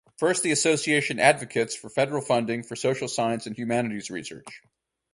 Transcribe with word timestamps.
First, 0.17 0.41
the 0.41 0.49
association 0.49 1.19
advocates 1.19 1.75
for 1.75 1.87
federal 1.87 2.23
funding 2.23 2.63
for 2.63 2.75
social 2.75 3.07
science 3.07 3.45
and 3.45 3.55
humanities 3.55 4.09
research. 4.09 4.63